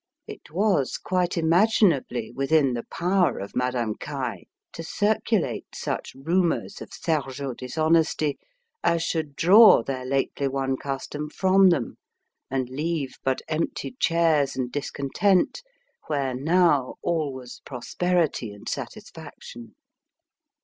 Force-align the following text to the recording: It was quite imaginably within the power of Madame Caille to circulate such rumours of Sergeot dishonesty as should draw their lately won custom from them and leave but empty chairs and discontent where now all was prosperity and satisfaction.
It 0.25 0.49
was 0.49 0.97
quite 0.97 1.37
imaginably 1.37 2.31
within 2.31 2.73
the 2.73 2.87
power 2.89 3.37
of 3.37 3.55
Madame 3.55 3.93
Caille 3.93 4.45
to 4.73 4.81
circulate 4.83 5.75
such 5.75 6.15
rumours 6.15 6.81
of 6.81 6.91
Sergeot 6.91 7.59
dishonesty 7.59 8.39
as 8.83 9.03
should 9.03 9.35
draw 9.35 9.83
their 9.83 10.03
lately 10.03 10.47
won 10.47 10.75
custom 10.77 11.29
from 11.29 11.69
them 11.69 11.97
and 12.49 12.67
leave 12.67 13.19
but 13.23 13.43
empty 13.47 13.95
chairs 13.99 14.55
and 14.55 14.71
discontent 14.71 15.61
where 16.07 16.33
now 16.33 16.95
all 17.03 17.31
was 17.31 17.61
prosperity 17.63 18.51
and 18.51 18.67
satisfaction. 18.67 19.75